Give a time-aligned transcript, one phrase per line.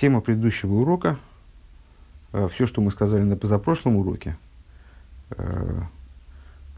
[0.00, 1.18] Тема предыдущего урока,
[2.32, 4.36] э, все, что мы сказали на позапрошлом уроке,
[5.30, 5.80] э,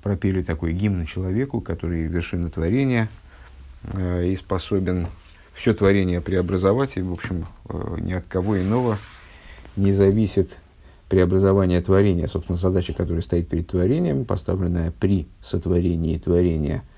[0.02, 3.10] пропели такой гимн человеку, который вершина творения
[3.92, 5.06] э, и способен
[5.52, 7.44] все творение преобразовать, и, в общем,
[7.98, 8.96] ни от кого иного
[9.76, 10.56] не зависит
[11.10, 16.82] преобразование творения, собственно, задача, которая стоит перед творением, поставленная при сотворении творения–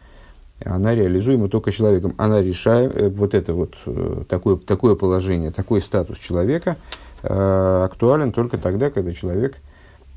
[0.64, 2.14] она реализуема только человеком.
[2.18, 6.76] Она решает, э, вот это вот э, такое, такое положение, такой статус человека
[7.22, 9.56] э, актуален только тогда, когда человек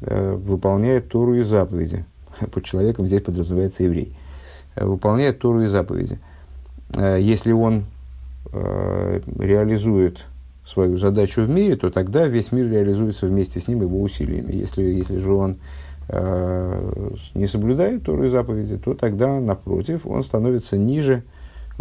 [0.02, 2.06] э, выполняет Тору и заповеди.
[2.52, 4.16] Под человеком здесь подразумевается еврей.
[4.76, 6.20] Э, выполняет Тору и заповеди.
[6.96, 7.86] Если он
[8.54, 10.20] э, реализует
[10.66, 14.54] свою задачу в мире, то тогда весь мир реализуется вместе с ним его усилиями.
[14.54, 15.58] Если, если же он
[16.08, 21.24] не соблюдает Тору и заповеди, то тогда, напротив, он становится ниже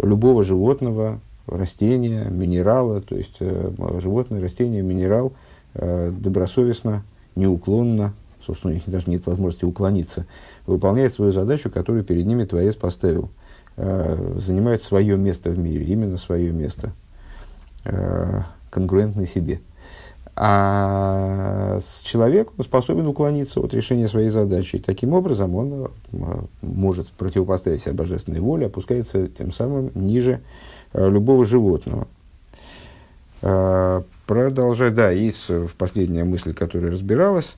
[0.01, 5.33] любого животного, растения, минерала, то есть э, животное, растение, минерал
[5.75, 7.03] э, добросовестно,
[7.35, 10.25] неуклонно, собственно, у них даже нет возможности уклониться,
[10.65, 13.29] выполняет свою задачу, которую перед ними Творец поставил,
[13.77, 16.93] занимает свое место в мире, именно свое место,
[18.69, 19.59] конкурентно себе–
[20.37, 24.75] а человек способен уклониться от решения своей задачи.
[24.75, 30.41] И таким образом он э, может противопоставить себе божественной воле, опускается тем самым ниже
[30.91, 32.07] э, любого животного.
[33.41, 37.55] А, продолжая, да, и в последняя мысль, которая разбиралась,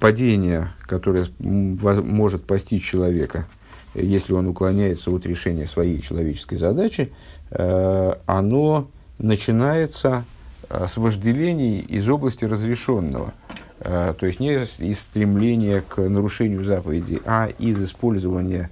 [0.00, 3.46] падение, которое может постичь человека,
[3.94, 7.12] если он уклоняется от решения своей человеческой задачи,
[7.50, 10.35] э, оно начинается Э,
[10.68, 13.32] с вожделений из области разрешенного.
[13.80, 18.70] Э, то есть не из стремления к нарушению заповедей, а из использования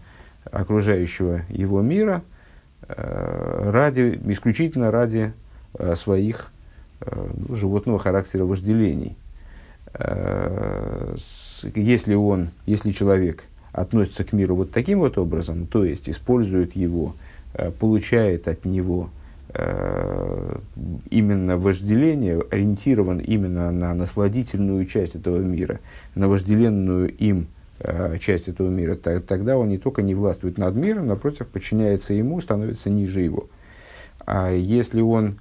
[0.51, 2.23] окружающего его мира
[2.89, 5.33] э, ради, исключительно ради
[5.97, 6.53] своих
[7.05, 9.17] ну, животного характера вожделений.
[11.75, 13.43] Если он, если человек
[13.73, 17.17] относится к миру вот таким вот образом, то есть использует его,
[17.81, 19.23] получает от него– Э,
[21.11, 25.79] именно вожделение ориентирован именно на насладительную часть этого мира,
[26.17, 27.47] на вожделенную им
[27.79, 32.41] э, часть этого мира, тогда он не только не властвует над миром, напротив, подчиняется ему,
[32.41, 33.49] становится ниже его.
[34.27, 35.39] А если он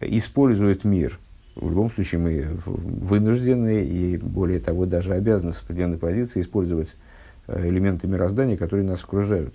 [0.00, 1.18] использует мир,
[1.56, 6.96] в любом случае мы вынуждены и, более того, даже обязаны с определенной позиции использовать
[7.46, 9.54] э, элементы мироздания, которые нас окружают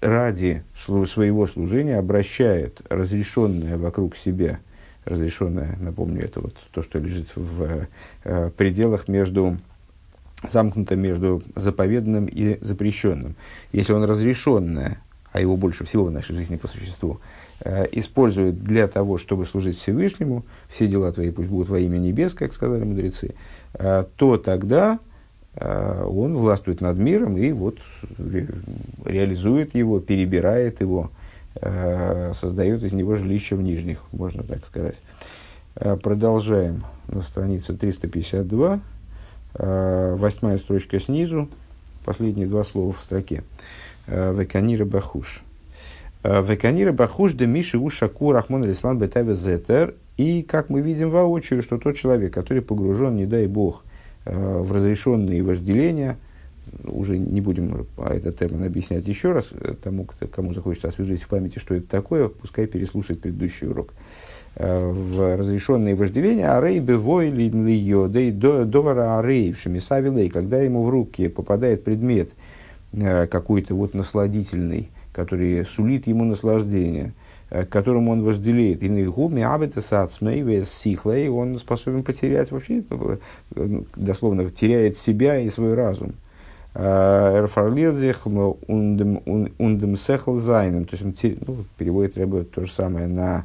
[0.00, 4.60] ради своего служения обращает разрешенное вокруг себя,
[5.04, 7.86] разрешенное, напомню, это вот то, что лежит в
[8.24, 9.58] э, пределах между
[10.48, 13.36] замкнуто между заповеданным и запрещенным.
[13.72, 14.98] Если он разрешенное,
[15.32, 17.20] а его больше всего в нашей жизни по существу,
[17.60, 22.34] э, использует для того, чтобы служить Всевышнему, все дела твои пусть будут во имя небес,
[22.34, 23.34] как сказали мудрецы,
[23.74, 24.98] э, то тогда
[25.60, 27.78] он властвует над миром и вот
[29.04, 31.10] реализует его, перебирает его,
[31.60, 35.00] э, создает из него жилище в нижних, можно так сказать.
[35.76, 38.80] Э, продолжаем на странице 352,
[39.52, 41.48] восьмая строчка снизу,
[42.04, 43.42] последние два слова в строке.
[44.06, 45.42] Веканира Бахуш.
[46.22, 49.94] Веканира Бахуш де Миши Ушаку Рахмон Алислан Бетаве Зетер.
[50.16, 53.89] И, как мы видим воочию, что тот человек, который погружен, не дай Бог, Э,
[54.24, 56.16] в разрешенные вожделения,
[56.84, 61.28] уже не будем этот термин объяснять еще раз, э, тому, кто, кому захочется освежить в
[61.28, 63.92] памяти, что это такое, пускай переслушает предыдущий урок.
[64.56, 70.90] Э, в разрешенные вожделения, арей бевой ли йодей довара арей в шемисавилей, когда ему в
[70.90, 72.30] руки попадает предмет
[72.92, 77.12] какой-то вот насладительный, который сулит ему наслаждение–
[77.50, 78.82] к которому он вожделеет.
[78.82, 82.82] И гуми абетасацмей сихлей, он способен потерять вообще,
[83.54, 86.14] ну, дословно, теряет себя и свой разум.
[86.74, 90.84] Эрфарлирзих ундем сехл зайном.
[90.84, 91.14] То есть он
[91.46, 93.44] ну, переводит требует то же самое на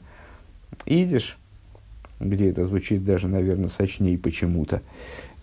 [0.86, 1.40] идиш,
[2.20, 4.82] где это звучит даже, наверное, сочнее почему-то.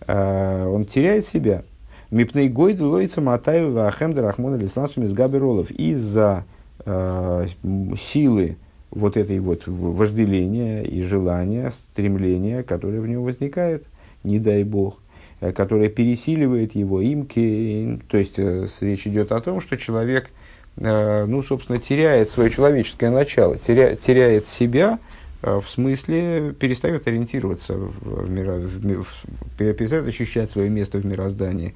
[0.07, 1.63] Он теряет себя.
[2.11, 5.71] Мипней гойд лоица матаева ахем дарахмона лисланшем из габеролов.
[5.71, 6.52] Из-за э,
[6.85, 8.57] силы
[8.95, 13.85] вот этой вот вожделения и желания, стремления, которое в нем возникает,
[14.23, 14.99] не дай бог,
[15.41, 17.99] э, которое пересиливает его имки.
[18.07, 20.29] То есть э, речь идет о том, что человек,
[20.77, 24.99] э, ну, собственно, теряет свое человеческое начало, теря, теряет себя,
[25.41, 31.75] в смысле перестает ориентироваться в, мира, в, в, перестает ощущать свое место в мироздании,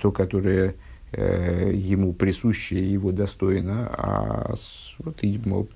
[0.00, 0.74] то, которое
[1.16, 4.54] э, ему присуще, его достойно, а
[4.98, 5.70] вот,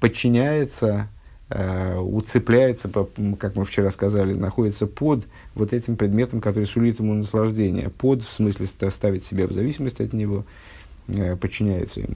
[0.00, 1.08] подчиняется
[1.48, 2.88] э, уцепляется,
[3.38, 7.90] как мы вчера сказали, находится под вот этим предметом, который сулит ему наслаждение.
[7.90, 10.44] Под, в смысле, ставит себя в зависимость от него,
[11.08, 12.14] э, подчиняется ему.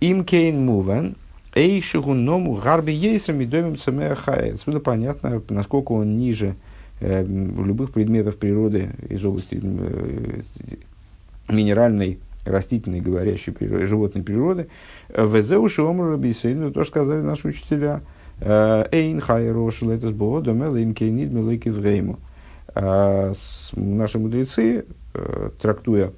[0.00, 1.16] Им кейн муван,
[1.54, 3.76] эй шигунному гарби ейсами домим.
[3.76, 6.54] Отсюда понятно, насколько он ниже
[7.00, 10.40] э, любых предметов природы из области э,
[11.48, 14.68] минеральной, растительной, говорящей природы, животной природы.
[15.08, 16.16] Везеуши омру
[16.70, 18.02] то, что сказали наши учителя–
[18.40, 22.18] Эйн хайрошил это с бодом, им кейнид милойки врейму.
[22.74, 24.84] Наши мудрецы,
[25.14, 26.12] э, трактуя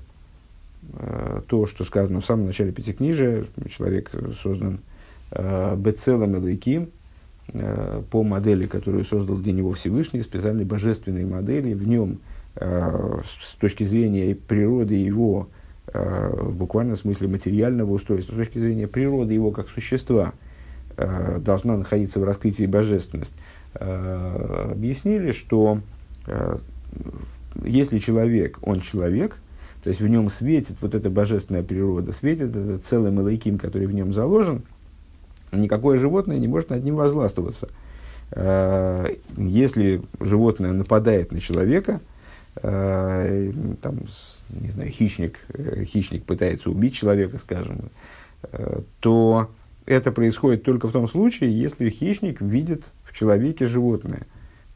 [0.93, 4.11] э, то, что сказано в самом начале Пятикнижия, человек
[4.43, 4.81] создан
[5.31, 6.39] э, бецелом и
[8.11, 11.73] по модели, которую создал для него Всевышний, специальной божественной модели.
[11.73, 12.19] В нем,
[12.61, 15.49] с точки зрения природы его,
[15.93, 20.33] в буквальном смысле материального устройства, с точки зрения природы его как существа–
[21.01, 23.33] Э, должна находиться в раскрытии божественность,
[23.75, 25.81] э, объяснили, что
[26.27, 26.59] э,
[27.63, 29.37] если человек, он человек,
[29.85, 33.95] то есть в нем светит вот эта божественная природа, светит этот целый малайким, который в
[33.95, 34.63] нем заложен,
[35.53, 37.69] никакое животное не может над ним возластвоваться.
[39.37, 42.01] Если животное нападает на человека,
[42.63, 44.01] там,
[44.51, 45.39] не знаю, хищник,
[45.85, 47.91] хищник пытается убить человека, скажем,
[49.01, 49.51] то
[49.87, 54.27] это происходит только в том случае, если хищник видит в человеке животное.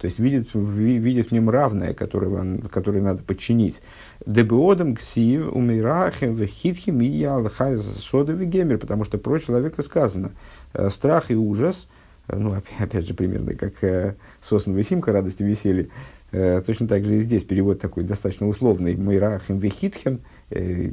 [0.03, 3.83] То есть видит, видит в нем равное, которое, которое надо подчинить.
[4.27, 10.33] Дебиодом ксив умирахем вехитхим и потому что про человека сказано
[10.73, 15.45] э, страх и ужас, э, ну, опять же, примерно как э, сосновая симка, радость и
[15.45, 15.89] веселье,
[16.31, 18.97] точно так же и здесь перевод такой достаточно условный.
[18.97, 20.21] Мейрахем вехитхем–
[20.53, 20.91] Э,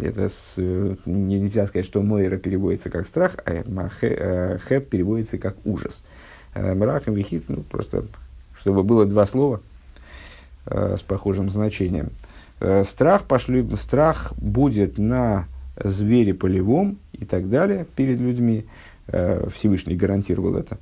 [0.00, 0.56] это с,
[1.06, 3.64] нельзя сказать, что Мойра переводится как страх, а
[4.02, 6.04] э, Хет переводится как ужас.
[6.54, 8.04] Э, Мрахом вихит, ну, просто,
[8.60, 9.60] чтобы было два слова
[10.66, 12.08] с похожим значением.
[12.84, 15.44] Страх, пошли, страх будет на
[15.76, 18.64] звере полевом и так далее перед людьми.
[19.06, 20.78] Всевышний гарантировал это.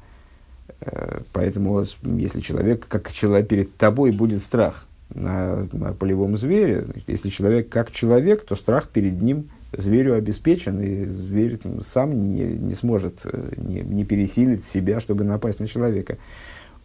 [1.32, 6.86] Поэтому, если человек, как человек перед тобой будет страх– на, на полевом звере.
[7.06, 12.74] Если человек как человек, то страх перед ним зверю обеспечен, и зверь сам не, не
[12.74, 16.18] сможет, э, не, не пересилит себя, чтобы напасть на человека.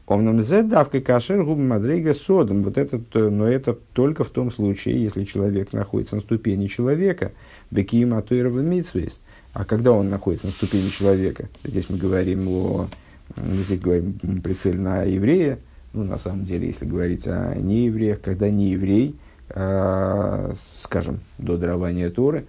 [0.05, 2.63] Он нам давкой кашер губ мадрига содом.
[2.63, 7.33] Вот это, но это только в том случае, если человек находится на ступени человека,
[7.71, 9.19] бекиим атуирова митсвейс.
[9.57, 12.87] А когда он находится на ступени человека, здесь мы говорим о,
[13.35, 14.13] здесь говорим
[14.43, 15.57] прицельно о еврее,
[15.93, 19.15] ну, на самом деле, если говорить о неевреях, когда нееврей,
[19.49, 22.45] э, скажем, до дарования Торы,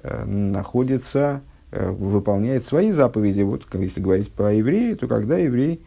[0.00, 1.40] э, находится,
[1.72, 3.42] э, выполняет свои заповеди.
[3.42, 5.80] Вот если говорить по еврею, то когда еврей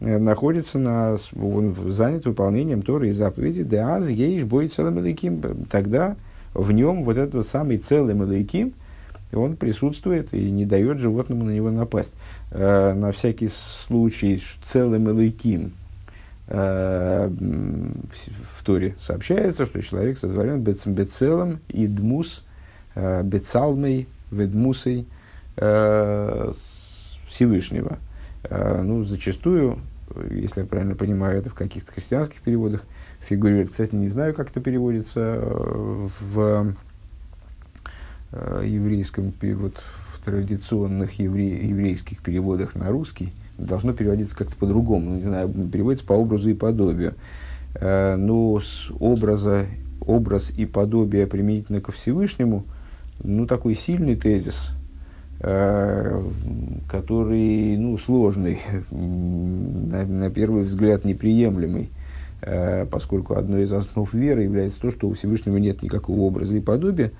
[0.00, 4.98] э, находится на, он занят выполнением Торы и заповеди, да аз ейш бой целым
[5.70, 6.16] тогда
[6.54, 8.16] в нем вот этот самый целый
[9.30, 12.14] малайким, он присутствует и не дает животному на него напасть.
[12.50, 15.72] Э, на всякий случай целый малайким–
[16.50, 22.46] Э, в Торе сообщается, что человек сотворен бецелом и дмус,
[22.94, 25.06] э, бецалмой, ведмусой
[25.56, 26.52] э,
[27.26, 27.98] Всевышнего.
[28.50, 29.78] Ну, зачастую,
[30.30, 32.84] если я правильно понимаю, это в каких-то христианских переводах
[33.20, 33.70] фигурирует.
[33.70, 36.72] Кстати, не знаю, как это переводится в
[38.32, 39.74] еврейском, вот,
[40.12, 45.16] в традиционных евре, еврейских переводах на русский– должно переводиться как-то по-другому.
[45.16, 47.14] Не знаю, переводится по образу и подобию.
[47.74, 49.66] Э, но с образа,
[50.00, 52.64] образ и подобие применительно ко Всевышнему,
[53.22, 54.70] ну, такой сильный тезис,
[55.40, 56.22] э,
[56.88, 61.90] который, ну, сложный, на, на первый взгляд неприемлемый,
[62.42, 66.60] э, поскольку одной из основ веры является то, что у Всевышнего нет никакого образа и
[66.60, 67.10] подобия,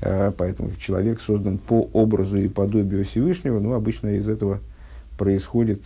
[0.00, 4.60] поэтому человек создан по образу и подобию Всевышнего, ну, обычно из этого
[5.16, 5.82] происходит,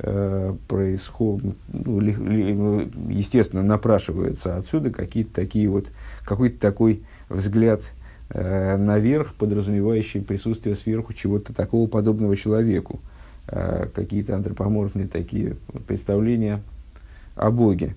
[0.00, 5.86] э, происход, ну, ну, естественно, напрашиваются отсюда какие-то такие вот,
[6.24, 7.80] какой-то такой взгляд
[8.30, 13.00] э, наверх, подразумевающий присутствие сверху чего-то такого подобного человеку,
[13.94, 16.60] какие-то антропоморфные такие представления
[17.34, 17.94] о Боге.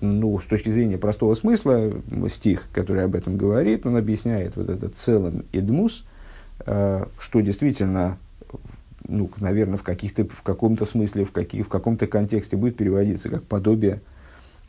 [0.00, 1.92] Э, ну, с точки зрения простого смысла,
[2.28, 6.04] стих, который об этом говорит, он объясняет вот этот целым идмус–
[6.66, 8.18] Э, что действительно,
[9.06, 13.44] ну, наверное, в, каких-то, в каком-то смысле, в, каких, в каком-то контексте будет переводиться как
[13.44, 14.00] подобие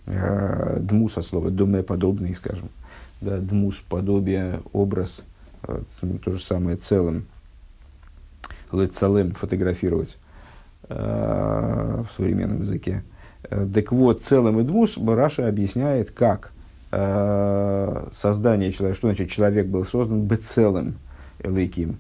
[0.06, 2.70] э, дмуса слова, доме подобный, скажем.
[3.22, 5.24] Да, дмус, подобие, образ,
[5.64, 5.82] э,
[6.24, 7.26] то же самое целым.
[8.72, 10.18] лецалем фотографировать
[10.88, 13.04] в современном языке.
[13.42, 16.52] Так вот, целым и двус Раша объясняет, как
[16.92, 20.96] создание человека, что значит человек был создан бецелым
[21.44, 21.98] элейким,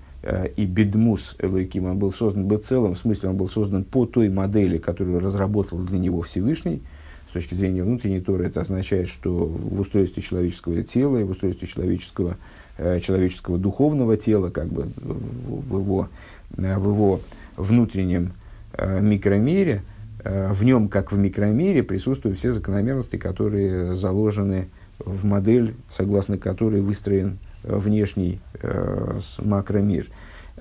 [0.57, 4.77] и бедмус элейким, он был создан бецелым, в смысле он был создан по той модели,
[4.79, 6.81] которую разработал для него Всевышний–
[7.29, 11.67] с точки зрения внутренней Торы, это означает, что в устройстве человеческого тела и в устройстве
[11.67, 12.37] человеческого,
[12.77, 16.09] э, человеческого духовного тела, как бы в его,
[16.57, 17.21] э, в его
[17.55, 18.33] внутреннем
[18.73, 25.75] э, микромире, э, в нем, как в микромире, присутствуют все закономерности, которые заложены в модель,
[25.89, 30.07] согласно которой выстроен внешний э, макромир.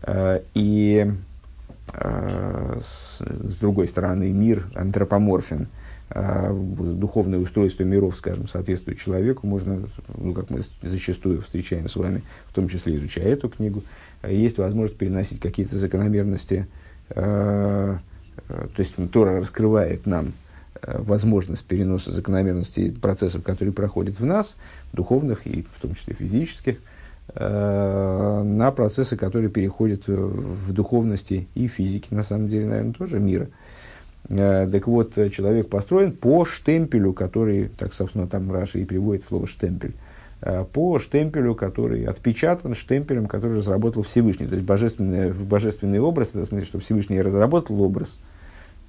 [0.02, 1.10] Э, и
[1.92, 3.18] э, с,
[3.60, 5.68] другой стороны, мир антропоморфен–
[6.10, 9.82] духовное устройство миров, скажем, соответствует человеку, можно,
[10.16, 13.82] ну, как мы зачастую встречаем с вами, в том числе изучая эту книгу,
[14.26, 16.66] есть возможность переносить какие-то закономерности,
[17.10, 17.98] э,
[18.46, 20.32] то есть Тора раскрывает нам
[20.82, 24.56] возможность переноса закономерностей процессов, которые проходят в нас,
[24.92, 26.76] духовных и в том числе физических,
[27.34, 33.44] э, на процессы, которые переходят в духовности и физике, на самом деле, наверное, тоже мира.
[33.44, 33.48] Э,
[34.28, 39.46] Э, так вот, человек построен по штемпелю, который, так, собственно, там Раша и приводит слово
[39.46, 39.94] штемпель, э,
[40.72, 44.46] по штемпелю, который отпечатан штемпелем, который разработал Всевышний.
[44.46, 48.18] То есть божественный, божественный образ, это в смысле, что Всевышний разработал образ,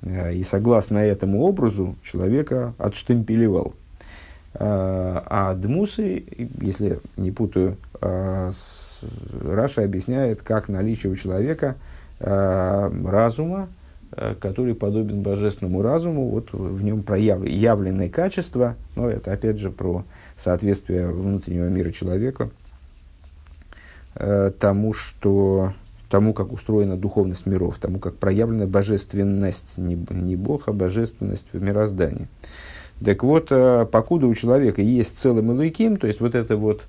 [0.02, 3.74] э, и согласно этому образу человека отштемпелевал.
[4.52, 6.24] А дмусы,
[6.60, 11.76] если не путаю, Раша объясняет, как наличие у человека
[12.20, 13.70] разума,
[14.12, 20.04] Э, который подобен божественному разуму, вот в нем проявленные качества, но это опять же про
[20.42, 22.50] соответствие внутреннего мира человека
[24.16, 25.74] э, тому, что
[26.10, 31.62] тому, как устроена духовность миров, тому, как проявлена божественность, не, не Бог, а божественность в
[31.62, 32.28] мироздании.
[33.04, 36.82] Так вот, э, покуда у человека есть целый Малуиким, то есть вот это вот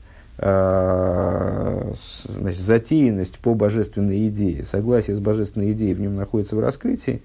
[0.42, 7.20] значит, затеянность по божественной идее, согласие с божественной идеей в нем находится в раскрытии,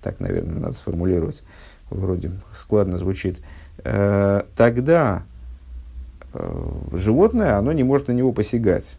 [0.00, 1.42] так, наверное, надо сформулировать,
[1.90, 3.40] вроде складно звучит,
[3.82, 5.33] э, тогда э,
[6.92, 8.96] животное, оно не может на него посягать.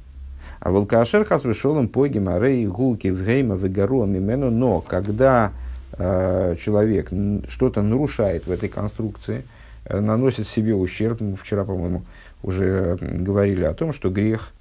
[0.60, 5.52] А волкашер хас вышел поги марей гулки в гейма в мимену, но когда
[5.94, 7.12] э, человек
[7.48, 9.44] что-то нарушает в этой конструкции,
[9.86, 12.04] э, наносит себе ущерб, мы вчера, по-моему,
[12.42, 14.54] уже говорили о том, что грех,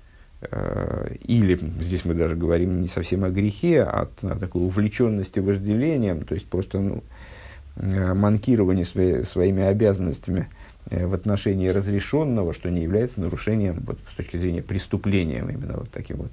[0.43, 6.25] э, или здесь мы даже говорим не совсем о грехе, а о такой увлеченности вожделением,
[6.25, 7.03] то есть просто ну,
[7.77, 14.17] э, манкирование свои, своими обязанностями э, в отношении разрешенного, что не является нарушением вот, с
[14.17, 16.33] точки зрения преступления, именно вот таким вот,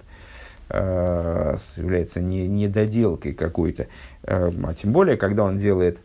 [0.69, 3.87] э, является не, недоделкой какой-то.
[4.23, 5.99] Э, а тем более, когда он делает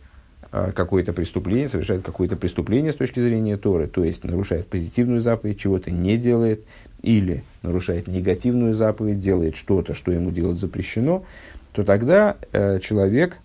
[0.52, 5.58] а, какое-то преступление, совершает какое-то преступление с точки зрения Торы, то есть нарушает позитивную заповедь,
[5.58, 6.64] чего-то не делает,
[7.02, 11.24] или нарушает негативную заповедь, делает что-то, что ему делать запрещено,
[11.72, 13.38] то тогда э, человек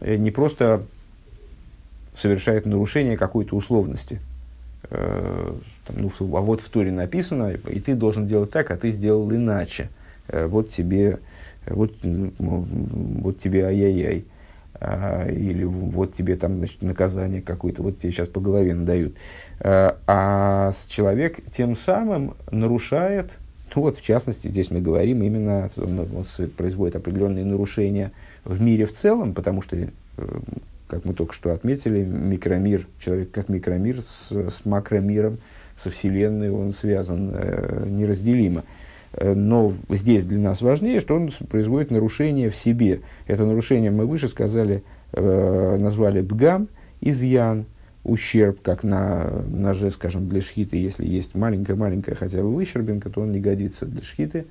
[0.00, 0.82] э, не просто
[2.12, 4.20] совершает нарушение какой-то условности.
[4.90, 5.54] Э,
[5.86, 9.30] там, ну, а вот в Торе написано, и ты должен делать так, а ты сделал
[9.32, 9.88] иначе.
[10.28, 11.18] Э, вот тебе,
[11.66, 14.24] вот, вот тебе ай-яй-яй.
[14.84, 19.14] А, или вот тебе там значит, наказание какое-то, вот тебе сейчас по голове надают.
[19.60, 23.30] А, а человек тем самым нарушает,
[23.76, 26.26] ну вот в частности здесь мы говорим именно, он, он
[26.56, 28.10] производит определенные нарушения
[28.44, 29.88] в мире в целом, потому что, э,
[30.92, 35.38] как мы только что отметили, микромир, человек как микромир с, с макромиром,
[35.82, 38.64] со Вселенной он связан э, неразделимо.
[39.14, 43.00] Э, но здесь для нас важнее, что он производит нарушение в себе.
[43.26, 44.84] Это нарушение мы выше сказали,
[45.14, 46.68] э, назвали бгам,
[47.00, 47.64] изъян,
[48.04, 53.32] ущерб, как на ноже, скажем, для шхиты, если есть маленькая-маленькая хотя бы выщербинка, то он
[53.32, 54.44] не годится для шхиты.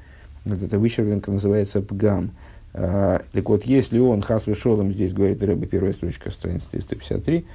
[0.46, 2.32] Вот эта выщербинка называется бгам.
[2.74, 7.46] Так вот, если он хас шолом, здесь говорит Рэба, первая строчка, страница 353,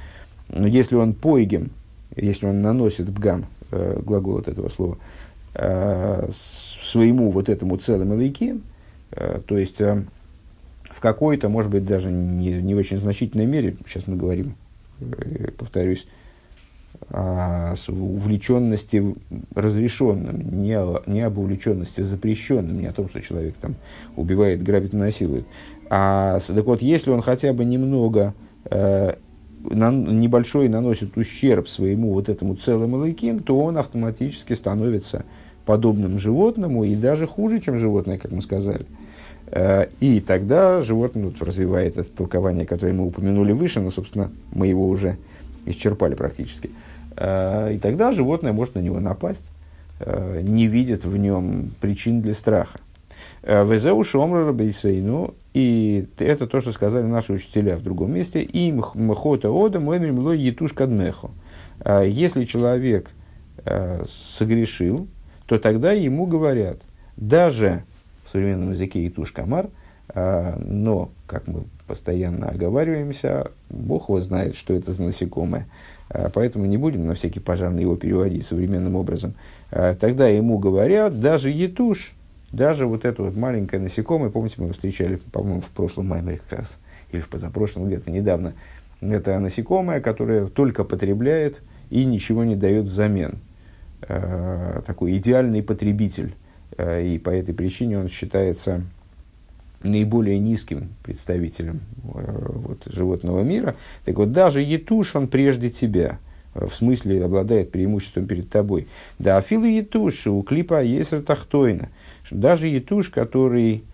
[0.50, 1.70] если он поигем,
[2.14, 4.98] если он наносит бгам, э, глагол от этого слова,
[5.54, 8.58] э, своему вот этому целому лайке,
[9.12, 10.04] э, то есть э,
[10.84, 14.54] в какой-то, может быть, даже не, не очень значительной мере, сейчас мы говорим,
[15.00, 16.06] э, повторюсь,
[17.10, 19.14] о увлеченности
[19.54, 20.78] разрешенным, не,
[21.10, 23.74] не об увлеченности запрещенным, не о том, что человек там
[24.16, 25.46] убивает, грабит, насилует.
[25.88, 28.34] А так вот, если он хотя бы немного
[28.64, 29.14] э,
[29.62, 35.24] на, небольшой наносит ущерб своему вот этому целому лайким, то он автоматически становится
[35.64, 38.86] подобным животному и даже хуже, чем животное, как мы сказали.
[39.46, 44.88] Э, и тогда животное развивает это толкование, которое мы упомянули выше, но, собственно, мы его
[44.88, 45.16] уже
[45.66, 46.70] исчерпали практически.
[47.16, 49.52] Э, и тогда животное может на него напасть,
[50.00, 52.78] э, не видит в нем причин для страха.
[53.42, 59.50] Везеу шомра рабейсейну, и это то, что сказали наши учителя в другом месте, и мхота
[59.50, 61.30] ода мой мло етуш кадмеху.
[62.04, 63.08] Если человек
[64.36, 65.06] согрешил,
[65.46, 66.78] то тогда ему говорят,
[67.16, 67.84] даже
[68.26, 69.68] в современном языке Итуш Камар,
[70.08, 75.66] а, но, как мы постоянно оговариваемся, Бог его знает, что это за насекомое.
[76.08, 79.34] А, поэтому не будем на всякий пожарный его переводить современным образом.
[79.70, 82.14] А, тогда ему говорят, даже етуш,
[82.52, 86.60] даже вот это вот маленькое насекомое, помните, мы его встречали, по-моему, в прошлом маймере как
[86.60, 86.78] раз,
[87.12, 88.54] или в позапрошлом, где-то недавно,
[89.00, 93.38] это насекомое, которое только потребляет и ничего не дает взамен.
[94.00, 96.34] Такой идеальный потребитель
[96.78, 98.82] и по этой причине он считается
[99.82, 101.80] наиболее низким представителем
[102.14, 103.76] э, вот, животного мира.
[104.04, 106.18] Так вот, даже етуш, он прежде тебя,
[106.54, 108.88] в смысле обладает преимуществом перед тобой.
[109.18, 111.88] Да, афилу етуш, у клипа есть тахтойна.
[112.30, 113.84] Даже етуш, который...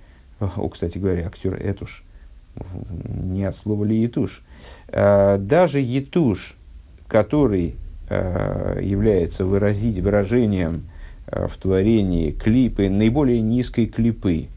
[0.40, 2.02] О, кстати говоря, актер Этуш,
[2.84, 4.42] не от слова ли етуш.
[4.88, 6.56] Э, даже етуш,
[7.06, 7.76] который
[8.10, 10.82] является выразить, выражением
[11.32, 14.48] Э, в творении клипы, наиболее низкой клипы.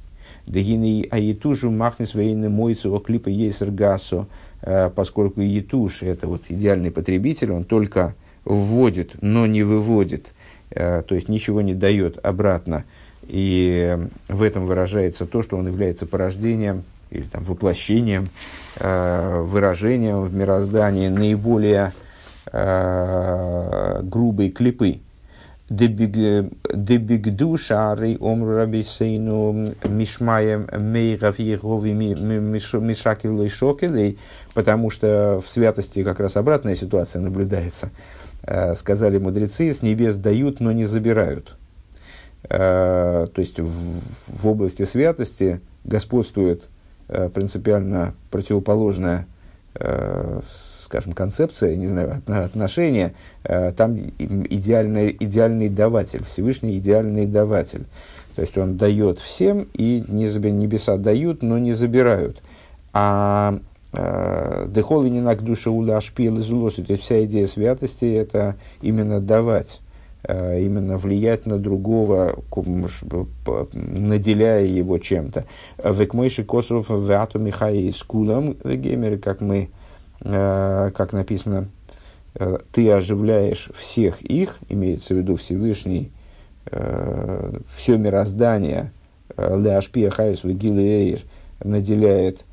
[0.47, 4.27] Дагины аетужу махнес военный мойцу о клипы есть гасо,
[4.61, 10.35] э, поскольку етуш это вот идеальный потребитель, он только вводит, но не выводит,
[10.69, 12.83] э, то есть ничего не дает обратно.
[13.23, 13.97] И
[14.27, 18.27] в этом выражается то, что он является порождением или там, воплощением,
[18.79, 21.93] выражением в мироздании наиболее
[24.03, 24.99] грубой клипы.
[25.67, 34.19] Дебигду шары омру рабисейну мишмаем мейрав егови мишакилой шокелей,
[34.53, 37.89] потому что в святости как раз обратная ситуация наблюдается.
[38.44, 41.55] Э, сказали мудрецы, с небес дают, но не забирают.
[42.44, 46.70] Э, то есть в, в области святости господствует
[47.07, 49.25] э, принципиально противоположная
[50.85, 57.85] скажем, концепция, не знаю, отношения, э, там идеальный, идеальный даватель, Всевышний идеальный даватель.
[58.35, 60.03] То есть он дает всем, и
[60.51, 62.41] небеса дают, но не забирают.
[62.93, 63.59] А
[63.93, 66.48] э, дехол и не к душе ула шпил из
[66.85, 69.81] то есть вся идея святости это именно давать
[70.24, 72.35] э, именно влиять на другого,
[73.74, 75.45] наделяя его чем-то.
[75.83, 79.69] Векмойши Косов в Ату Михаи с Кулом, геймеры, как мы
[80.21, 81.67] как написано,
[82.35, 86.11] э, ты оживляешь всех их, имеется в виду Всевышний,
[86.71, 88.91] э, все мироздание,
[89.37, 91.19] Леашпия Хайс Вегилеир
[91.63, 92.45] наделяет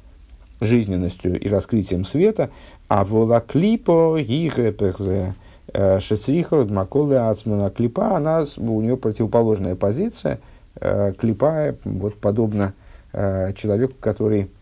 [0.61, 2.51] жизненностью и раскрытием света,
[2.88, 5.35] а волаклипо гигепехзе
[6.01, 10.40] шецриха маколе ацмана клипа, она, у нее противоположная позиция,
[10.75, 12.75] клипа, вот подобно
[13.12, 14.48] человеку, который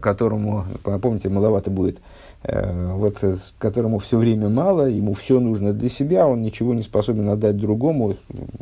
[0.00, 0.64] которому,
[1.02, 2.00] помните, маловато будет,
[2.42, 3.18] э, вот
[3.58, 8.16] которому все время мало, ему все нужно для себя, он ничего не способен отдать другому,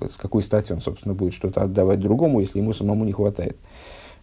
[0.09, 3.57] с какой стати он, собственно, будет что-то отдавать другому, если ему самому не хватает.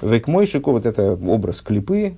[0.01, 2.15] Векмойшико, вот это образ клипы,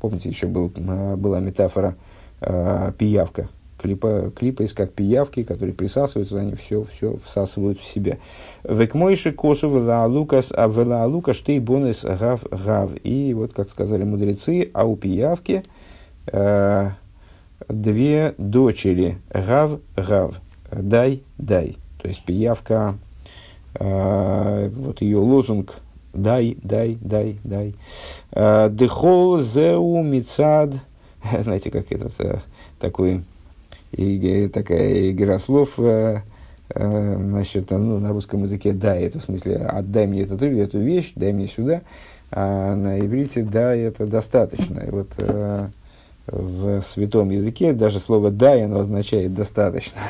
[0.00, 1.96] помните, еще был, э, была метафора
[2.40, 3.48] э, пиявка,
[3.84, 8.16] клипа, клипа есть как пиявки, которые присасываются, они все, все всасывают в себя.
[8.66, 12.92] Векмойши косу лукас, а вела лука штей бонес гав гав.
[13.04, 15.64] И вот, как сказали мудрецы, а у пиявки
[16.32, 16.90] э,
[17.68, 20.40] две дочери гав гав.
[20.72, 21.76] Дай, дай.
[22.00, 22.94] То есть пиявка,
[23.74, 25.74] э, вот ее лозунг
[26.14, 27.74] дай, дай, дай, дай.
[28.32, 30.72] Э, Дехол зеу мицад,
[31.42, 32.40] знаете, как этот э,
[32.78, 33.24] такой
[33.96, 36.20] и, такая игра слов, э,
[36.70, 41.12] э, значит, ну, на русском языке «да» это в смысле «отдай мне эту, эту вещь,
[41.14, 41.82] дай мне сюда»,
[42.30, 44.80] а на иврите «да» это достаточно.
[44.80, 45.68] И вот э,
[46.26, 50.00] в святом языке даже слово «да» оно означает «достаточно».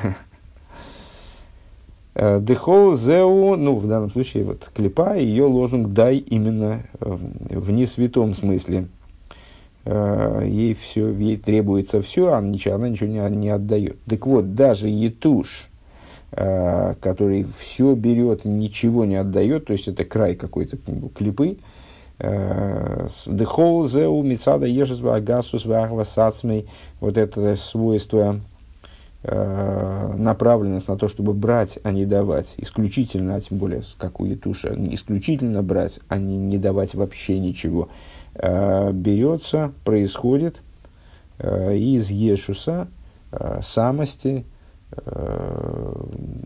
[2.16, 8.34] Э, Дехол зеу, ну, в данном случае, вот клипа, ее лозунг «дай» именно в несвятом
[8.34, 9.03] смысле– Э,
[9.86, 13.98] ей все, ей требуется все, а ничего, она ничего не, не отдает.
[14.06, 15.68] Так вот, даже Етуш,
[16.32, 20.78] э, который все берет, ничего не отдает, то есть это край какой-то
[21.14, 21.58] клипы,
[22.18, 24.66] э, Дехол зеу мицада
[27.00, 28.40] вот это свойство
[29.22, 34.24] э, направленность на то, чтобы брать, а не давать, исключительно, а тем более, как у
[34.24, 40.62] Етуша, исключительно брать, а не, не давать вообще ничего, э, берется, происходит
[41.38, 42.88] э, из Ешуса,
[43.32, 44.44] э, самости,
[44.92, 45.94] э,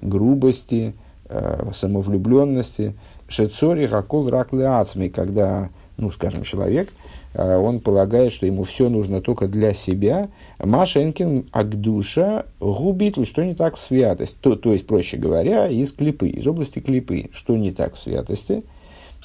[0.03, 0.95] грубости,
[1.29, 2.95] э, самовлюбленности,
[3.29, 6.91] шецори хакол рак ацми, когда, ну, скажем, человек,
[7.35, 10.29] э, он полагает, что ему все нужно только для себя.
[10.59, 14.37] Машенкин агдуша губит, что не так в святости.
[14.41, 17.31] То, то есть, проще говоря, из клипы, из области клипы.
[17.33, 18.78] Что не так в святости, э,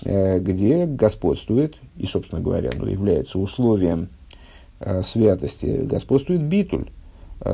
[0.04, 4.10] где господствует, и, собственно говоря, ну, является условием
[4.80, 6.90] э, святости, господствует битуль,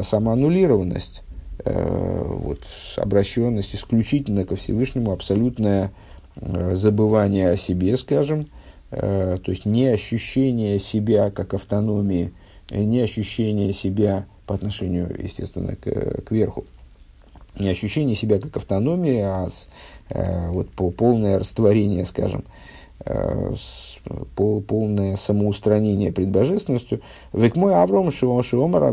[0.02, 1.24] самоаннулированность,
[1.66, 2.60] вот,
[2.96, 5.92] обращенность исключительно ко Всевышнему, абсолютная
[6.42, 8.48] Э, забывание о себе, скажем,
[8.92, 12.32] э, то есть не ощущение себя как автономии,
[12.72, 16.66] э, не ощущение себя по отношению, естественно, к, к верху,
[17.60, 19.50] не ощущение себя как автономии, а
[20.10, 22.44] вот по, полное растворение, скажем,
[24.36, 27.02] пол, полное самоустранение пред божественностью.
[27.34, 28.84] Век мой Авром Шиомар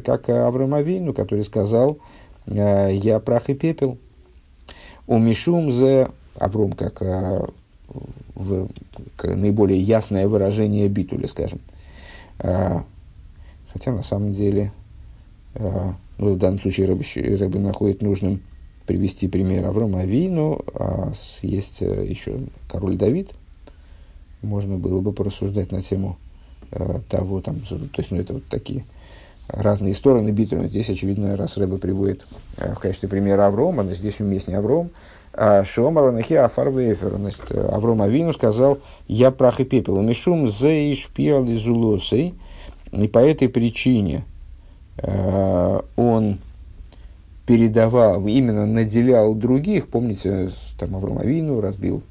[0.00, 1.98] как Авраам Авину, который сказал,
[2.46, 3.98] я прах и пепел,
[5.06, 7.52] у Мишум зе Авром как, как
[9.36, 11.60] наиболее ясное выражение битуля, скажем.
[12.38, 14.72] Хотя на самом деле
[15.54, 18.40] ну, в данном случае Рэбби находит нужным
[18.90, 23.30] привести пример Аврома Авину, а есть э, еще король Давид.
[24.42, 26.18] Можно было бы порассуждать на тему
[26.72, 28.82] э, того, там, то есть, ну, это вот такие
[29.46, 30.66] разные стороны битвы.
[30.66, 32.26] Здесь, очевидно, раз Рэба приводит
[32.56, 34.90] э, в качестве примера Аврома, но здесь уместнее Авром,
[35.32, 37.14] а Шомар Нахи Афар Вейфер.
[37.16, 40.02] Значит, Авром Авину сказал, я прах и пепел.
[40.02, 42.34] Мишум зейш пиал изулосей.
[42.90, 44.24] И по этой причине
[44.96, 46.40] э, он
[47.46, 49.88] передавал, именно наделял других.
[49.88, 52.02] Помните, там Авром Авину разбил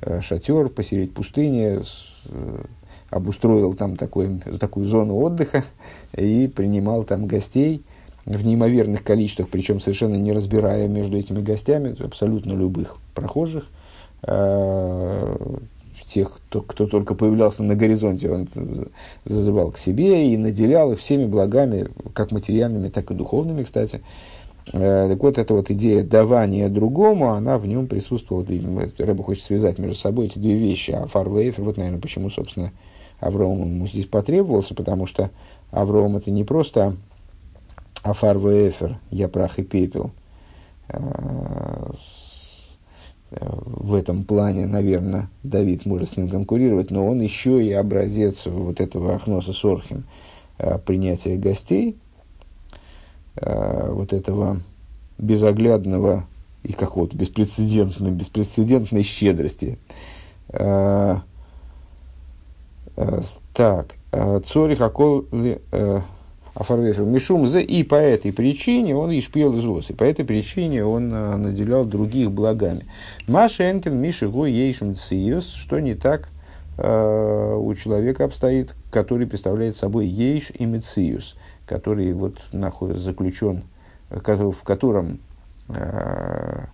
[0.00, 1.80] э, шатер посередине пустыни,
[3.10, 5.64] обустроил там такой, такую зону отдыха
[6.16, 7.82] и принимал там гостей
[8.24, 13.66] в неимоверных количествах, причем совершенно не разбирая между этими гостями, абсолютно любых прохожих,
[14.22, 15.36] э,
[16.12, 18.48] тех, кто, кто только появлялся на горизонте, он
[19.24, 24.02] зазывал к себе и наделял их всеми благами, как материальными, так и духовными, кстати.
[24.72, 28.46] Э, так вот, эта вот идея давания другому, она в нем присутствовала.
[28.98, 30.90] Рэба хочет связать между собой эти две вещи.
[30.90, 32.72] А фарвейфер, вот, наверное, почему, собственно,
[33.22, 35.30] Авраам ему здесь потребовался, потому что
[35.70, 36.96] Авраам это не просто
[38.02, 40.10] Афар Вефер, я прах и пепел.
[40.88, 41.92] Э,
[43.30, 48.46] э, в этом плане, наверное, Давид может с ним конкурировать, но он еще и образец
[48.46, 50.02] вот этого Ахноса Сорхим,
[50.58, 51.96] э, принятия гостей,
[53.40, 54.58] вот этого
[55.18, 56.26] безоглядного
[56.62, 59.78] и какого-то беспрецедентной, беспрецедентной щедрости.
[63.54, 63.94] Так,
[64.46, 65.24] Цорих Акол
[66.54, 71.08] Афарвефер Мишум за и по этой причине он ишпил из и по этой причине он
[71.08, 72.84] наделял других благами.
[73.26, 76.28] Маша Энкин Миши Го Ейшим Циюс, что не так
[76.76, 83.64] у человека обстоит, который представляет собой Ейш и Мециюс, который вот находится заключен,
[84.10, 85.20] в котором
[85.68, 86.66] а,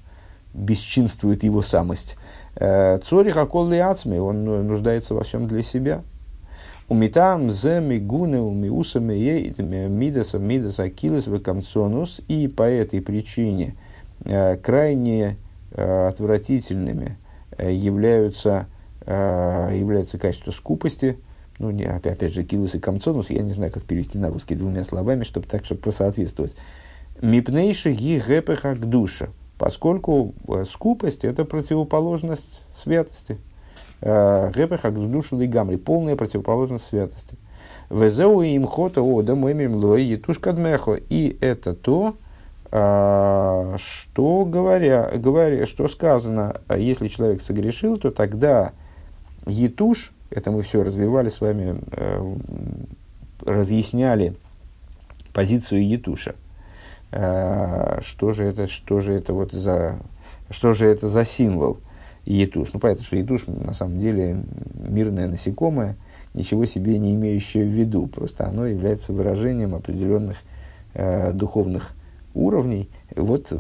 [0.54, 2.16] бесчинствует его самость.
[2.56, 6.02] Цорих Акол Ацми, он нуждается во всем для себя–
[6.88, 12.22] Умитам зе мигуны умиуса мидаса мидаса акилус векамцонус.
[12.28, 13.74] И по этой причине
[14.24, 15.36] э, крайне
[15.72, 17.18] э, отвратительными
[17.58, 18.66] э, являются,
[19.06, 21.18] является качество скупости,
[21.58, 24.54] ну, не, опять, опять же, килус и камцонус, я не знаю, как перевести на русский
[24.54, 26.54] двумя словами, чтобы так, чтобы просоответствовать.
[27.20, 30.34] Мипнейши ги гэпеха к душе, поскольку
[30.70, 33.38] скупость– это противоположность святости–
[34.00, 37.36] Гепеха душу гамри, полная противоположность святости.
[37.90, 40.96] Везеу им хота ода мэмим лой етушка дмехо.
[41.08, 42.16] И это то,
[42.70, 48.72] а, что, говоря, говоря, что сказано, если человек согрешил, то тогда
[49.46, 52.36] етуш, это мы все развивали с вами, э,
[53.44, 54.34] разъясняли
[55.32, 56.34] позицию етуша.
[57.12, 59.98] Э, что же это, что же это вот за,
[60.50, 61.78] что же это за символ?
[62.28, 62.72] етуш.
[62.72, 64.42] Ну, понятно, что етуш на самом деле
[64.74, 65.96] мирное насекомое,
[66.34, 68.06] ничего себе не имеющее в виду.
[68.06, 70.36] Просто оно является выражением определенных
[70.94, 71.94] э, духовных
[72.34, 73.52] уровней, вот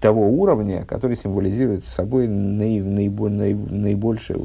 [0.00, 4.38] того уровня, который символизирует собой наиб, наибо, наиб, наибольшее,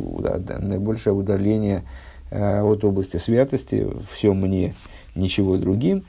[0.59, 1.83] наибольшее удаление
[2.29, 4.75] э, от области святости, все мне,
[5.15, 6.03] ничего другим.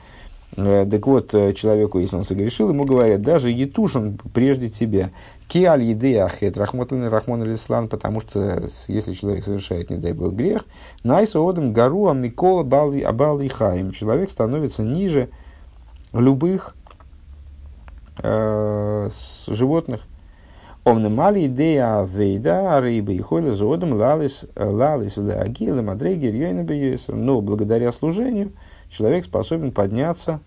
[0.55, 5.11] Э, так вот, э, человеку, если он согрешил, ему говорят, даже Етушин прежде тебя.
[5.47, 10.65] Киаль еды ахет рахмотан рахмон алислан, потому что если человек совершает, не дай бог, грех,
[11.03, 13.91] найса одам гару амикола бали абали хаим.
[13.91, 15.29] Человек становится ниже
[16.13, 16.75] любых
[18.19, 19.09] э,
[19.47, 20.01] животных.
[20.83, 28.53] Омнемали идея вейда рыбы и хойла зодом лалис лалис агилы мадрегер Но благодаря служению
[28.89, 30.39] человек способен подняться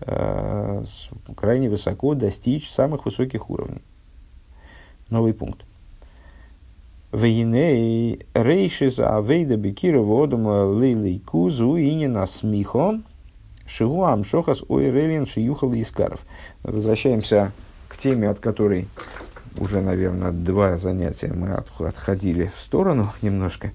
[0.00, 0.84] э,
[1.34, 3.82] крайне высоко, достичь самых высоких уровней.
[5.08, 5.64] Новый пункт.
[7.12, 10.46] Вейней рейшис авейда бекира водом
[10.78, 11.90] лейли кузу и
[13.70, 16.20] не насмихо шигуам шохас ойрелин шиюхал искаров.
[16.62, 17.52] Возвращаемся
[17.88, 18.88] к теме, от которой
[19.56, 21.54] уже, наверное, два занятия мы
[21.86, 23.72] отходили в сторону немножко.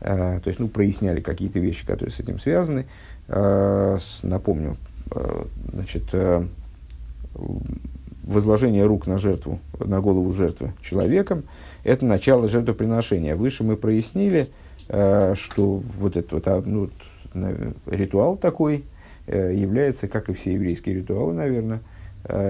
[0.00, 2.86] Э, то есть, ну, проясняли какие-то вещи, которые с этим связаны.
[3.28, 4.76] Э, напомню,
[5.10, 6.14] э, значит,
[8.24, 11.44] возложение рук на жертву, на голову жертвы человеком,
[11.84, 13.36] это начало жертвоприношения.
[13.36, 14.48] Выше мы прояснили,
[14.88, 16.88] что вот этот вот, а, ну,
[17.86, 18.84] ритуал такой
[19.26, 21.80] является, как и все еврейские ритуалы, наверное,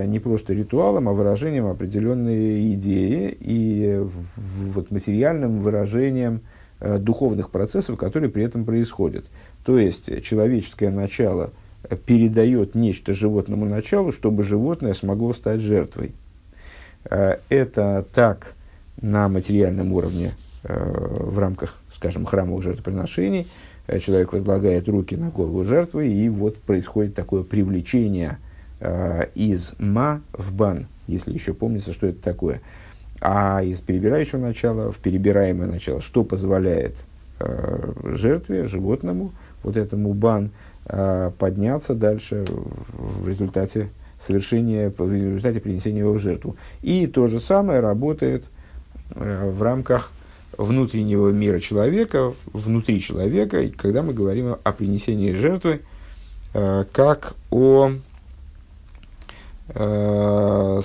[0.06, 4.00] не просто ритуалом, а выражением определенной идеи и
[4.36, 6.42] вот материальным выражением
[6.80, 9.24] духовных процессов, которые при этом происходят.
[9.64, 11.50] То есть человеческое начало
[12.06, 16.12] передает нечто животному началу, чтобы животное смогло стать жертвой.
[17.04, 18.54] Э, это так
[19.00, 20.32] на материальном уровне
[20.62, 23.46] э, в рамках, скажем, храмовых жертвоприношений.
[23.86, 28.38] Э, человек возлагает руки на голову жертвы, и вот происходит такое привлечение
[29.34, 32.60] из ма в бан, если еще помнится, что это такое.
[33.18, 37.04] А из перебирающего начала в перебираемое начало, что позволяет
[37.38, 39.32] жертве, животному–
[39.64, 40.50] вот этому бан
[40.86, 42.44] э, подняться дальше
[42.92, 43.88] в результате
[44.20, 46.56] совершения, в результате принесения его в жертву.
[46.82, 48.44] И то же самое работает
[49.10, 50.12] э, в рамках
[50.58, 55.80] внутреннего мира человека, внутри человека, когда мы говорим о принесении жертвы,
[56.52, 57.92] э, как о
[59.66, 60.82] в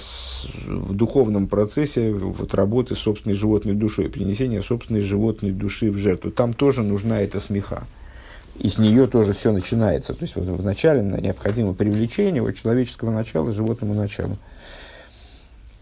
[0.94, 6.32] духовном процессе вот, работы собственной животной душой, принесения собственной животной души в жертву.
[6.32, 7.84] Там тоже нужна эта смеха
[8.60, 10.14] и с нее тоже все начинается.
[10.14, 14.38] То есть вот вначале необходимо привлечение вот, человеческого начала животному началу.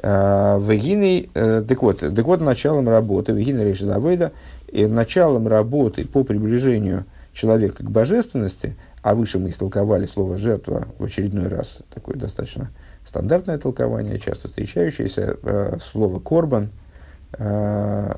[0.01, 4.31] Вегиной, э, так вот, так вот, началом работы, Вегина Решидавейда,
[4.67, 11.03] и началом работы по приближению человека к божественности, а выше мы истолковали слово «жертва» в
[11.03, 12.69] очередной раз, такое достаточно
[13.05, 16.69] стандартное толкование, часто встречающееся, э, слово «корбан»,
[17.38, 18.13] э,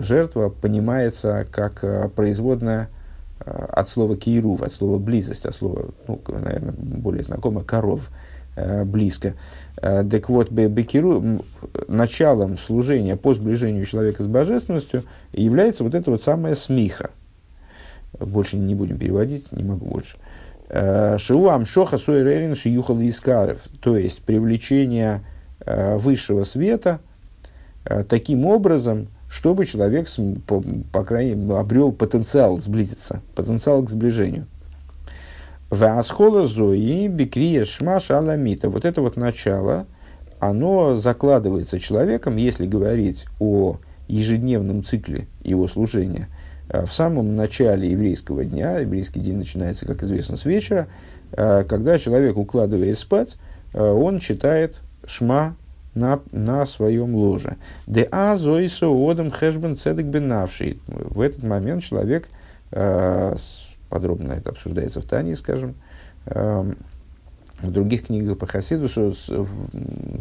[0.00, 2.88] жертва понимается как производная
[3.46, 8.10] Э, от слова кирув, от слова близость, от слова, ну, наверное, более знакомо, коров,
[8.56, 9.34] э, близко.
[9.76, 11.42] Э, так вот, бекиру,
[11.88, 17.10] началом служения по сближению человека с божественностью является вот это вот самая смиха.
[18.18, 20.16] Больше не будем переводить, не могу больше.
[20.68, 25.22] Шиуам шоха суэрерин шиюхал искарев, то есть привлечение
[25.66, 27.00] высшего света
[28.08, 30.08] таким образом, чтобы человек,
[30.46, 34.46] по, по крайней мере, обрел потенциал сблизиться, потенциал к сближению.
[35.74, 38.70] Васхола зои бикрия шмаш аламита.
[38.70, 39.86] Вот это вот начало,
[40.38, 46.28] оно закладывается человеком, если говорить о ежедневном цикле его служения.
[46.68, 50.86] Э, в самом начале еврейского дня, еврейский день начинается, как известно, с вечера,
[51.32, 53.36] э, когда человек, укладываясь спать,
[53.72, 55.56] э, он читает шма
[55.94, 57.56] на, на своем ложе.
[57.88, 60.80] Де а зоисо одам хэшбен цедек бенавший.
[60.86, 62.28] В этот момент человек,
[63.94, 65.76] подробно это обсуждается в Тане, скажем,
[66.26, 66.72] э,
[67.62, 69.14] в других книгах по Хасидусу,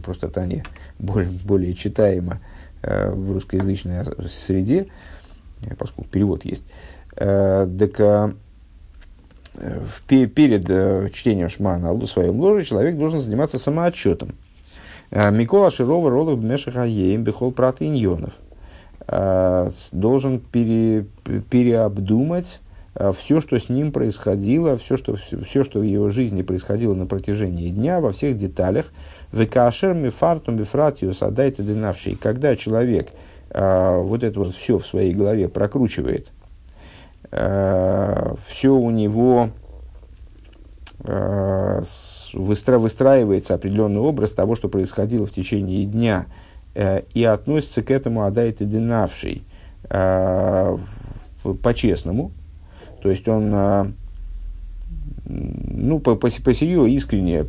[0.03, 0.63] просто Тане
[0.99, 2.39] более, более читаемо
[2.83, 4.86] э, в русскоязычной среде,
[5.79, 6.63] поскольку перевод есть.
[7.15, 8.31] Э, так, э,
[9.55, 14.36] в, перед э, чтением шма на своем ложе человек должен заниматься самоотчетом.
[15.09, 18.33] Э, Микола Широва Ролов Бмешахаеем Бехол Прат Иньонов
[19.07, 21.07] э, должен пере,
[21.49, 22.62] переобдумать э,
[23.13, 27.69] все, что с ним происходило, все что, все, что в его жизни происходило на протяжении
[27.69, 28.91] дня, во всех деталях.
[29.32, 32.15] Векашер мифартум бифратиус адайте динавший.
[32.15, 33.10] Когда человек
[33.53, 36.32] вот это вот все в своей голове прокручивает,
[37.32, 39.49] все у него
[42.34, 46.25] выстра, выстраивается определенный образ того, что происходило в течение дня,
[46.75, 49.43] э, и относится к этому Адайт и Динавший
[49.89, 50.77] э,
[51.62, 52.32] по-честному.
[53.03, 53.85] То есть он э,
[55.25, 57.45] ну, по, по, по искренне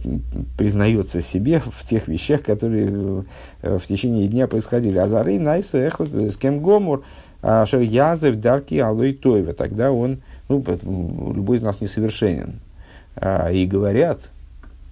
[0.58, 3.24] признается себе в тех вещах, которые
[3.62, 4.98] в течение дня происходили.
[4.98, 7.04] Азары, Найса, Эхот, с кем Гомор,
[7.40, 9.52] Шер Язев, Дарки, Алой, Тойва.
[9.52, 10.64] Тогда он, ну,
[11.32, 12.58] любой из нас несовершенен.
[13.52, 14.18] И говорят,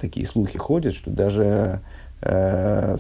[0.01, 1.81] такие слухи ходят, что даже
[2.21, 2.97] э,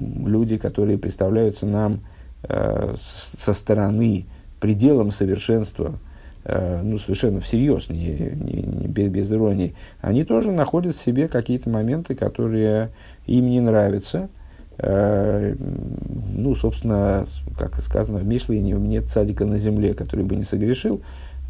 [0.00, 2.00] люди, которые представляются нам
[2.44, 4.24] э, со стороны
[4.60, 6.05] пределом совершенства, э,
[6.48, 11.68] ну, совершенно всерьез, не, не, не без, без иронии, они тоже находят в себе какие-то
[11.70, 12.90] моменты, которые
[13.26, 14.28] им не нравятся.
[14.78, 17.24] Э, ну, собственно,
[17.58, 21.00] как сказано в Мишле, нет цадика на земле, который бы не согрешил.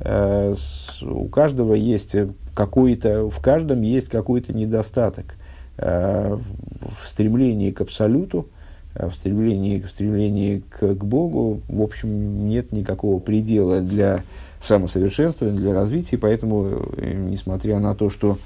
[0.01, 0.55] Э,
[1.03, 2.17] у каждого есть
[2.55, 5.35] какой-то, в каждом есть какой-то недостаток
[5.77, 6.39] э,
[6.81, 8.56] в стремлении к абсолюту, э,
[8.99, 14.23] в стремлении, в стремлении к, к Богу, в общем, нет никакого предела для
[14.61, 18.39] самосовершенствования, для развития, поэтому, э, несмотря на то, что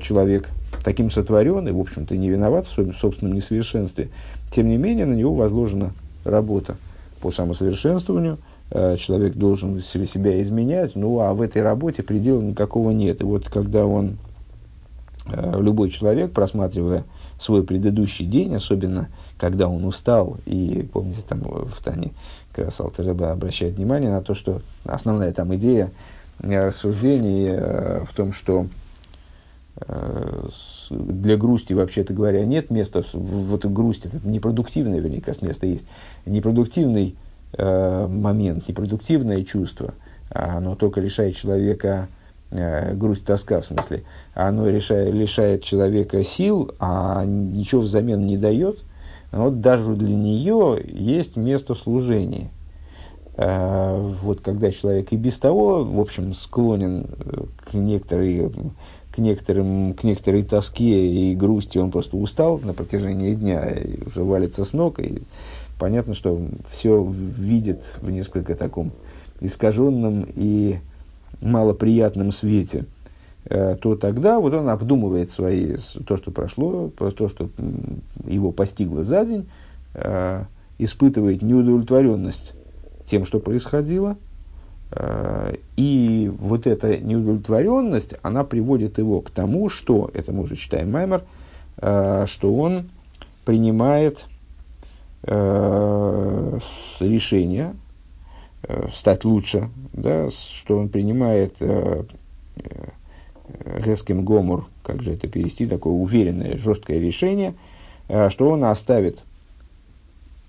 [0.00, 0.50] человек
[0.84, 4.08] таким сотворен и, в общем-то, не виноват в своем собственном несовершенстве,
[4.52, 5.92] тем не менее на него возложена
[6.24, 6.76] работа
[7.20, 8.38] по самосовершенствованию–
[8.70, 13.20] Э, человек должен себя изменять, ну а в этой работе предела никакого нет.
[13.20, 14.16] И вот когда он,
[15.26, 17.04] э, любой человек, просматривая
[17.38, 22.12] свой предыдущий день, особенно когда он устал, и помните, там в Тане
[22.52, 25.90] как раз обращает внимание на то, что основная там идея
[26.40, 28.66] э, рассуждений в том, что
[30.90, 35.86] для грусти, вообще-то говоря, нет места, в этой грусти, это непродуктивное, вернее, как место есть,
[36.26, 37.16] непродуктивный
[37.52, 39.94] э, момент, непродуктивное чувство,
[40.30, 42.08] а оно только лишает человека
[42.54, 44.02] э, грусть, тоска в смысле,
[44.34, 48.78] оно решает, лишает человека сил, а ничего взамен не дает,
[49.32, 52.50] вот даже для нее есть место в служении.
[53.36, 58.52] Э, вот когда человек и без того, в общем, склонен э, к некоторой,
[59.10, 64.22] к, некоторым, к некоторой тоске и грусти, он просто устал на протяжении дня, и уже
[64.22, 65.22] валится с ног, и
[65.78, 66.40] понятно, что
[66.70, 68.92] все видит в несколько таком
[69.40, 70.78] искаженном и
[71.40, 72.86] малоприятном свете,
[73.44, 77.50] э, то тогда вот он обдумывает свои, то, что прошло, то, что
[78.26, 79.48] его постигло за день,
[79.94, 80.44] э,
[80.78, 82.54] испытывает неудовлетворенность
[83.06, 84.16] тем, что происходило,
[84.92, 90.90] э, и вот эта неудовлетворенность, она приводит его к тому, что, это мы уже читаем
[90.90, 91.22] Маймер,
[91.76, 92.88] что он
[93.44, 94.24] принимает
[97.00, 97.74] решение
[98.92, 102.04] стать лучше, да, что он принимает э,
[102.56, 102.88] э,
[103.76, 107.54] резким гомор, как же это перевести, такое уверенное, жесткое решение,
[108.08, 109.22] э, что он оставит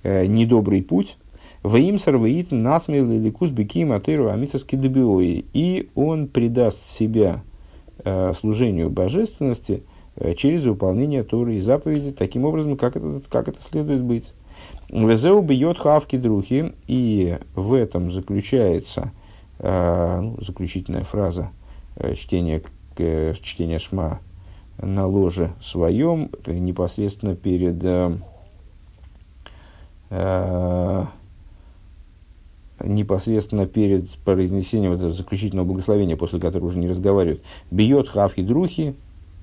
[0.03, 1.17] э, недобрый путь,
[1.63, 5.45] Ваимсар ваит насмел ликус беким атыру амисаски дебиои.
[5.53, 7.43] И он придаст себя
[8.03, 9.83] э, служению божественности
[10.15, 14.33] э, через выполнение Торы и заповеди таким образом, как это, как это следует быть.
[14.89, 19.11] Везеу бьет хавки друхи, и в этом заключается
[19.59, 21.49] э, ну, заключительная фраза
[21.95, 22.61] э, чтения,
[22.97, 24.19] э, чтения шма
[24.77, 28.17] на ложе своем, непосредственно перед э,
[30.11, 31.05] э,
[32.83, 38.95] непосредственно перед произнесением этого заключительного благословения, после которого уже не разговаривают, бьет хавки друхи,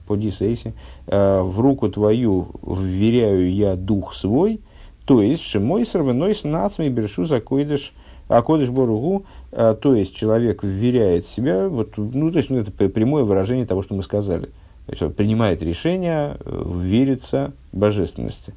[0.07, 0.75] по дисейсе,
[1.07, 4.61] э, в руку твою вверяю я дух свой,
[5.05, 7.93] то есть, шимой сорванойс нацми бершу за койдыш,
[8.29, 12.71] а кодыш боругу, а, то есть, человек вверяет себя, вот, ну, то есть, ну, это
[12.71, 14.47] прямое выражение того, что мы сказали.
[14.87, 18.55] То есть, он принимает решение э, вериться божественности,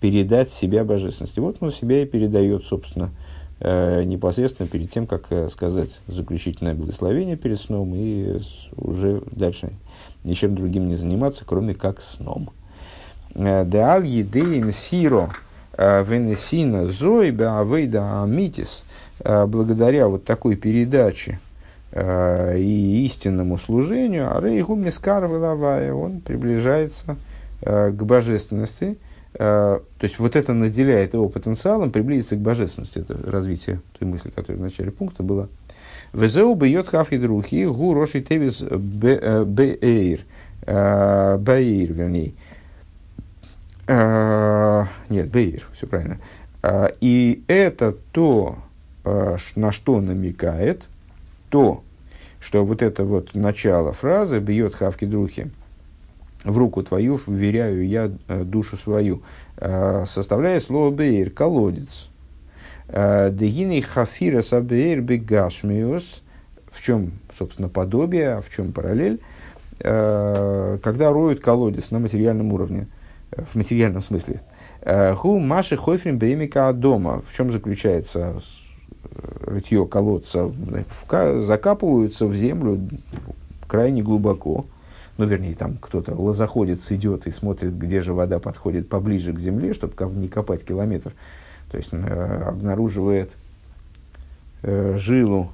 [0.00, 1.40] передать себя божественности.
[1.40, 3.10] Вот он себя и передает, собственно,
[3.60, 8.38] э, непосредственно перед тем, как э, сказать заключительное благословение перед сном и
[8.76, 9.70] уже дальше
[10.24, 12.50] ничем другим не заниматься, кроме как сном.
[13.34, 15.34] Деаль едеем сиро
[15.76, 18.84] Венесина Зои Беавейда Амитис,
[19.20, 21.38] э, благодаря вот такой передаче
[21.92, 27.16] э, и истинному служению, Арейгу Мискар он приближается
[27.60, 28.98] к божественности,
[29.32, 32.98] то есть вот это наделяет его потенциалом приблизиться к божественности.
[32.98, 35.48] Это развитие той мысли, которая в начале пункта была.
[36.12, 40.20] Везеу бьет хафи друхи, гу роши тевис беэйр,
[40.66, 42.34] беэйр, вернее.
[43.88, 46.18] А, нет, Бейр, все правильно.
[46.62, 48.58] А, и это то,
[49.04, 50.84] а, на что намекает,
[51.50, 51.84] то,
[52.40, 55.50] что вот это вот начало фразы «бьет хавки друхи»,
[56.44, 59.22] в руку твою вверяю я душу свою,
[59.56, 62.08] составляет слово «бейр»– колодец.
[62.88, 66.22] Дегины хафира сабейр бегашмиус,
[66.70, 69.20] в чем, собственно, подобие, в чем параллель,
[69.78, 72.86] когда роют колодец на материальном уровне,
[73.30, 74.42] в материальном смысле.
[75.16, 77.22] Ху маши хойфрим бремика дома.
[77.28, 78.40] В чем заключается
[79.40, 80.50] рытье колодца?
[81.40, 82.80] Закапываются в землю
[83.66, 84.66] крайне глубоко.
[85.18, 89.72] Ну, вернее, там кто-то лозоходец идет и смотрит, где же вода подходит поближе к земле,
[89.72, 91.12] чтобы не копать километр.
[91.70, 93.30] То есть э, обнаруживает
[94.62, 95.50] э, жилу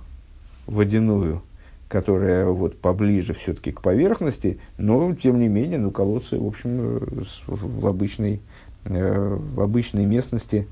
[0.67, 1.43] водяную,
[1.93, 7.23] которая вот поближе все-таки к поверхности, но тем не менее, ну, колодцы, в общем, э,
[7.47, 8.41] в обычной,
[8.87, 10.67] э, в обычной местности,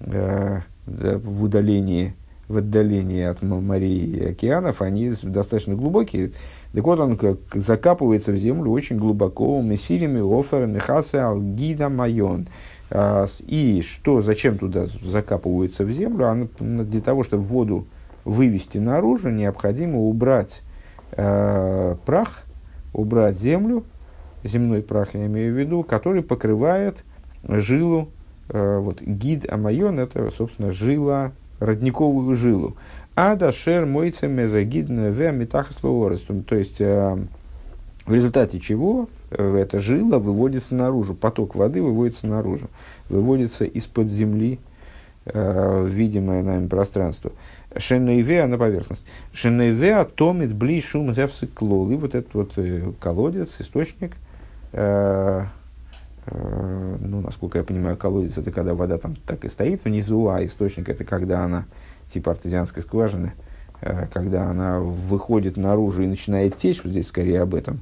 [0.00, 2.14] э, в удалении
[2.48, 6.32] в отдалении от морей и океанов, они достаточно глубокие.
[6.72, 12.48] Так вот, он как закапывается в землю очень глубоко, мессирими, оферами, хаса, алгида, майон.
[12.90, 16.48] А, и что, зачем туда закапываются в землю?
[16.58, 17.86] Для того, чтобы воду
[18.24, 20.62] вывести наружу, необходимо убрать
[21.12, 22.44] э, прах,
[22.92, 23.84] убрать землю,
[24.44, 27.04] земной прах я имею в виду, который покрывает
[27.44, 28.08] жилу,
[28.48, 32.76] э, вот гид амайон, это, собственно, жила родниковую жилу.
[33.16, 36.24] Ада шер мойце мезагидна в метахаслоорес.
[36.46, 37.16] То есть, э,
[38.06, 42.68] в результате чего э, эта жила выводится наружу, поток воды выводится наружу,
[43.08, 44.60] выводится из-под земли
[45.26, 47.32] э, видимое нами пространство.
[47.78, 49.06] Шенейвеа на поверхность.
[49.32, 51.14] Шенейвеа томит бли шум
[51.54, 51.86] клол.
[51.96, 52.58] Вот этот вот
[53.00, 54.16] колодец, источник,
[56.30, 60.44] Э, ну, насколько я понимаю, колодец это когда вода там так и стоит внизу, а
[60.44, 61.64] источник это когда она,
[62.12, 63.32] типа артезианской скважины,
[63.80, 67.80] э, когда она выходит наружу и начинает течь, вот здесь скорее об этом,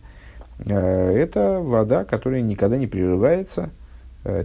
[0.58, 3.70] э, это вода, которая никогда не прерывается,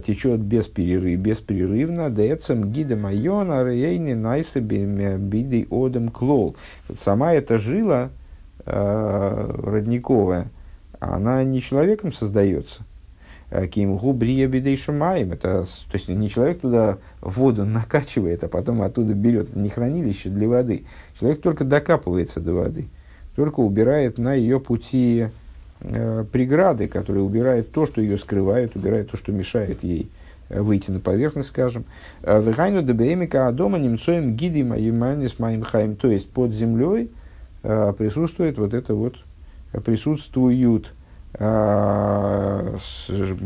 [0.04, 6.56] течет без перерыва, беспрерывно, децем гида майона рейни найса бидей одем клол.
[6.92, 8.10] Сама эта жила
[8.64, 10.50] родниковая,
[11.00, 12.84] она не человеком создается,
[13.70, 15.32] Кимгу брия бедей шумаем.
[15.32, 19.54] Это, то есть не человек туда воду накачивает, а потом оттуда берет.
[19.54, 20.84] Не хранилище для воды.
[21.18, 22.88] Человек только докапывается до воды.
[23.36, 25.30] Только убирает на ее пути э,
[25.82, 30.10] преграды, которые убирает то, что ее скрывает, убирает то, что мешает ей
[30.48, 31.84] э, выйти на поверхность, скажем.
[32.22, 35.96] Э, Вегайну дебеемика адома немцоем гидима юманис маимхайм.
[35.96, 37.10] То есть под землей
[37.62, 39.16] э, присутствует вот это вот,
[39.84, 40.92] присутствуют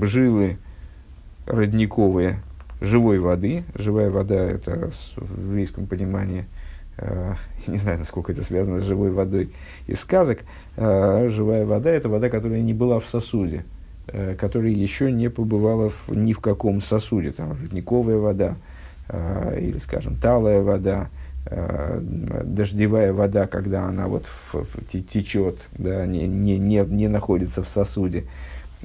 [0.03, 0.59] жилы
[1.47, 2.41] родниковые
[2.81, 3.65] живой воды.
[3.75, 6.66] Живая вода– это в еврейском понимании, э,
[7.67, 9.53] не знаю, насколько это связано с живой водой
[9.87, 10.41] из сказок.
[10.77, 13.65] Э, живая вода– это вода, которая не была в сосуде,
[14.07, 17.33] э, которая еще не побывала в, ни в каком сосуде.
[17.33, 18.57] Там родниковая вода
[19.09, 21.09] э, или, скажем, талая вода–
[21.49, 27.69] Э, дождевая вода, когда она вот в, течет, да, не, не, не, не находится в
[27.69, 28.25] сосуде.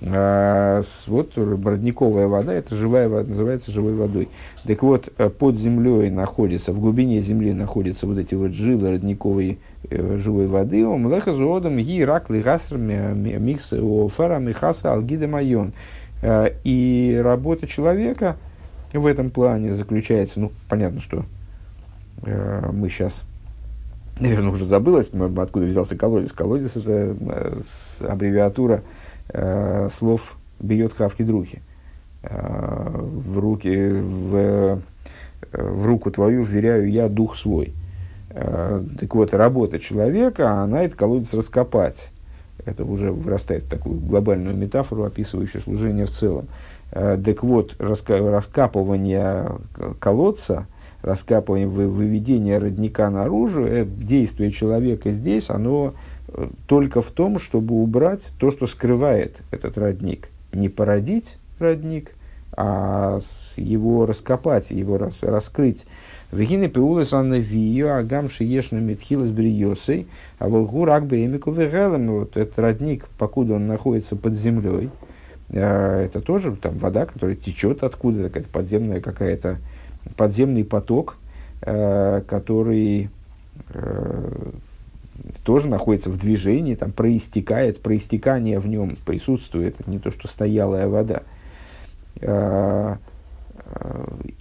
[0.04, 4.30] А, вот родниковая вода, это живая вода, называется живой водой.
[4.66, 9.60] Так вот, э, под землей находится, в глубине земли находятся вот эти вот жилы родниковой
[9.89, 10.84] э, живой воды.
[10.88, 15.74] У млеха зоодом ги рак лигаср микс офара михаса алгида майон.
[16.24, 18.38] Э, и работа человека
[18.93, 21.26] в этом плане заключается, ну, понятно, что
[22.24, 23.24] мы сейчас,
[24.20, 26.34] наверное, уже забылось, откуда взялся колодец.
[26.34, 27.16] Колодец– это
[28.02, 28.84] аббревиатура
[29.34, 31.62] э, слов «бьет хавки друхи».
[32.24, 34.80] В, руки, в,
[35.52, 37.74] в руку твою вверяю я дух свой.
[38.30, 42.12] Так вот, работа человека, она этот колодец раскопать.
[42.64, 46.46] Это уже вырастает в такую глобальную метафору, описывающую служение в целом.
[46.92, 49.54] Так вот, раскапывание
[50.00, 50.68] колодца–
[51.02, 55.96] раскапывание, выведение родника наружу, э, действие человека здесь, оно э,
[56.68, 60.30] только в том, чтобы убрать то, что скрывает этот родник.
[60.54, 62.14] Не породить родник,
[62.54, 63.20] а
[63.56, 65.86] его раскопать, его рас, раскрыть.
[66.32, 70.08] Вегины пеулес анна вию, агам шиешна метхилас бриосой,
[70.40, 72.08] а волгу рак бемику вегелем.
[72.12, 74.90] Вот этот родник, покуда он находится под землей,
[75.50, 79.58] э, это тоже там вода, которая течет откуда-то, какая-то подземная какая-то
[80.16, 81.18] подземный поток,
[81.62, 83.10] э, который
[83.74, 84.52] э,
[85.44, 91.24] тоже находится в движении, там проистекает, проистекание в нем присутствует, не то, что стоялая вода.
[92.22, 92.98] Э,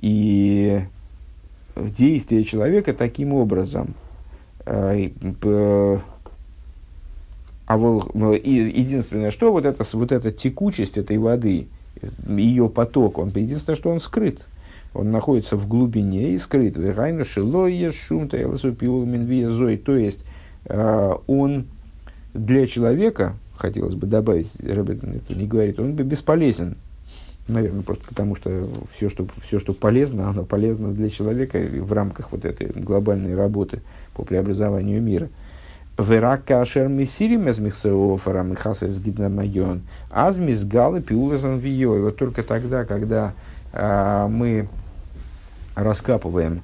[0.00, 0.80] и
[1.76, 3.94] действие человека таким образом,
[4.64, 4.94] а
[8.42, 11.68] единственное, что вот, это, вот эта текучесть этой воды,
[12.26, 14.44] ее поток, он единственное, что он скрыт
[14.92, 16.74] он находится в глубине и скрыт.
[16.74, 16.82] То
[19.96, 20.24] есть,
[20.66, 21.66] он
[22.34, 26.76] для человека, хотелось бы добавить, Рэбе это не говорит, он бесполезен.
[27.48, 32.30] Наверное, просто потому что все, что, все, что полезно, оно полезно для человека в рамках
[32.30, 33.80] вот этой глобальной работы
[34.14, 35.28] по преобразованию мира.
[35.98, 41.96] Верака ашер мисирим из михсеофара михаса из гиднамайон, аз мизгалы пиулазан вио.
[41.96, 43.34] И вот только тогда, когда
[43.72, 44.68] а, мы
[45.74, 46.62] раскапываем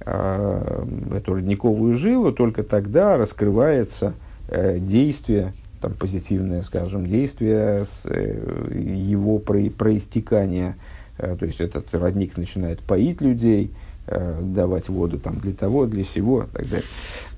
[0.00, 4.14] эту родниковую жилу, только тогда раскрывается
[4.48, 10.76] а, действие, там, позитивное, скажем, действие э, его про, проистекания.
[11.16, 13.72] То есть этот родник начинает поить людей,
[14.06, 16.86] давать воду там, для того, для сего и так далее.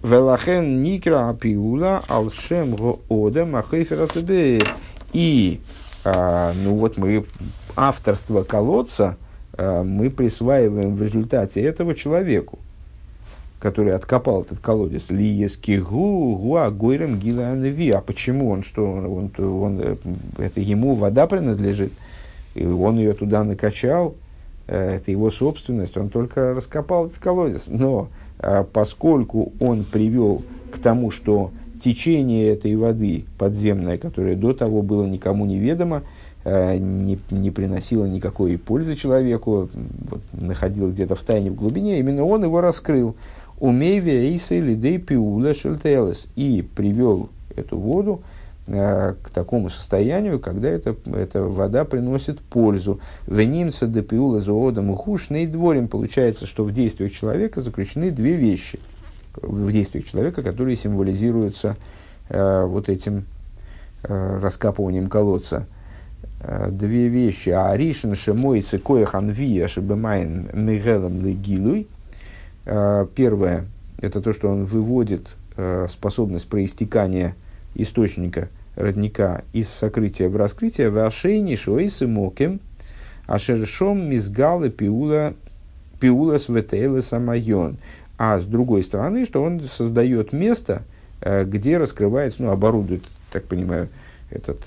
[0.03, 4.09] Велахен никра апиула алшем гоода махейфера
[5.13, 5.61] И
[6.05, 7.25] а, ну вот мы
[7.77, 9.28] авторство колодца– Э,
[9.59, 12.59] мы присваиваем в результате этого человеку,
[13.59, 15.11] который откопал этот колодец.
[15.11, 17.91] Лиескигу гуа гойрем гиланви.
[17.91, 19.97] А почему он, что он, он, он, э,
[20.39, 21.93] это ему вода принадлежит,
[22.55, 24.15] и он ее туда накачал,
[24.69, 27.65] э, это его собственность, он только раскопал этот колодец.
[27.67, 28.09] Но
[28.73, 31.51] поскольку он привел к тому, что
[31.83, 36.18] течение этой воды подземное, которое до того было никому неведомо, Э,
[36.79, 39.69] не, не приносило никакой пользы человеку,
[40.11, 43.17] вот, находилось где-то в тайне, в глубине, именно он его раскрыл.
[43.59, 45.53] Умейвия Иса Лидей Пиула
[46.37, 48.23] и привел эту воду
[48.69, 53.01] э, к такому состоянию, когда эта, эта вода приносит пользу.
[53.27, 55.89] Венимца де Пиула Зоодом и Хушный дворим.
[55.89, 58.79] Получается, что в действиях человека заключены две вещи.
[59.35, 61.77] В действиях человека, которые символизируются
[62.29, 63.25] э, вот этим
[64.05, 65.78] э, раскапыванием колодца– Э,
[66.41, 67.51] две вещи.
[67.51, 71.89] А ришен шемой цикоях анвия шебемайн мигелом легилуй.
[72.65, 73.65] Э, первое,
[74.01, 77.35] это то, что он выводит э, способность проистекания
[77.75, 80.91] источника родника из сокрытия в раскрытие.
[80.91, 82.61] В ашейни шоисы мокем,
[83.27, 85.35] ашершом мизгалы пиула
[85.99, 87.79] пиулас ветейлы самайон.
[88.19, 90.83] А с другой стороны, что он создает место,
[91.21, 93.89] где раскрывается, ну, оборудует, так понимаю,
[94.31, 94.61] этот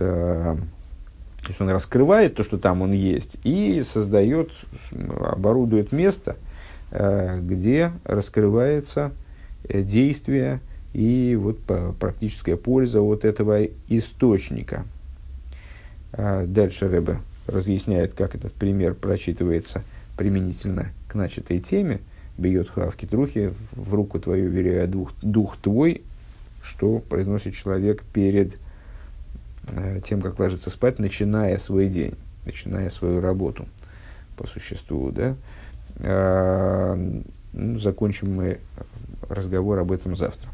[1.41, 4.51] то есть он раскрывает то, что там он есть, и создает,
[4.91, 6.35] оборудует место,
[6.91, 9.11] э, где раскрывается
[9.63, 10.59] э, действие
[10.93, 11.59] и вот
[11.99, 14.85] практическая польза от этого источника.
[16.13, 19.83] А дальше Рэбе разъясняет, как этот пример прочитывается
[20.17, 21.99] применительно к начатой теме.
[22.37, 26.01] Бьет хавки трухи, в руку твою веряя дух, дух твой,
[26.61, 28.57] что произносит человек перед
[30.03, 33.67] тем, как ложится спать, начиная свой день, начиная свою работу
[34.37, 35.11] по существу.
[35.11, 35.35] Да?
[35.99, 36.95] А,
[37.53, 38.59] ну, закончим мы
[39.29, 40.49] разговор об этом завтра.